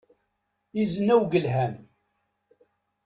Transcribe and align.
Izen 0.81 1.09
awgelhan. 1.15 1.73